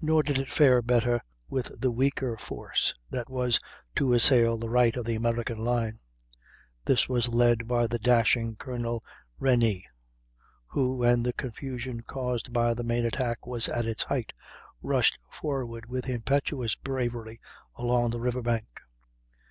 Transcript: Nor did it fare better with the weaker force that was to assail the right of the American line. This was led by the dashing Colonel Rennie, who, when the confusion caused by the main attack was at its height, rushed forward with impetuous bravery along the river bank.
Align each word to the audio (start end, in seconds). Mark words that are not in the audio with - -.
Nor 0.00 0.22
did 0.22 0.38
it 0.38 0.50
fare 0.50 0.80
better 0.80 1.20
with 1.46 1.78
the 1.78 1.90
weaker 1.90 2.38
force 2.38 2.94
that 3.10 3.28
was 3.28 3.60
to 3.96 4.14
assail 4.14 4.56
the 4.56 4.70
right 4.70 4.96
of 4.96 5.04
the 5.04 5.14
American 5.14 5.58
line. 5.58 5.98
This 6.86 7.06
was 7.06 7.28
led 7.28 7.68
by 7.68 7.86
the 7.86 7.98
dashing 7.98 8.56
Colonel 8.56 9.04
Rennie, 9.38 9.86
who, 10.68 10.96
when 10.96 11.22
the 11.22 11.34
confusion 11.34 12.00
caused 12.02 12.50
by 12.54 12.72
the 12.72 12.82
main 12.82 13.04
attack 13.04 13.46
was 13.46 13.68
at 13.68 13.84
its 13.84 14.04
height, 14.04 14.32
rushed 14.80 15.18
forward 15.30 15.84
with 15.84 16.08
impetuous 16.08 16.74
bravery 16.74 17.38
along 17.76 18.08
the 18.12 18.20
river 18.20 18.40
bank. 18.40 18.80